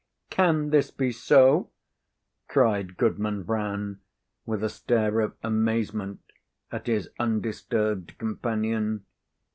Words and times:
"Can 0.31 0.71
this 0.71 0.89
be 0.89 1.11
so?" 1.11 1.69
cried 2.47 2.97
Goodman 2.97 3.43
Brown, 3.43 3.99
with 4.47 4.63
a 4.63 4.69
stare 4.69 5.19
of 5.19 5.35
amazement 5.43 6.21
at 6.71 6.87
his 6.87 7.11
undisturbed 7.19 8.17
companion. 8.17 9.05